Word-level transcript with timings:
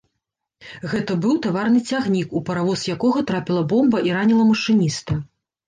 Гэта 0.93 1.17
быў 1.25 1.35
таварны 1.47 1.83
цягнік, 1.91 2.33
у 2.39 2.43
паравоз 2.49 2.87
якога 2.95 3.25
трапіла 3.29 3.61
бомба 3.77 4.03
і 4.11 4.19
раніла 4.19 4.51
машыніста. 4.51 5.23